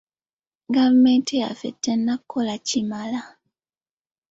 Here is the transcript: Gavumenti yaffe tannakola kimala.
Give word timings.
Gavumenti 0.73 1.33
yaffe 1.41 1.69
tannakola 1.83 2.53
kimala. 2.67 3.21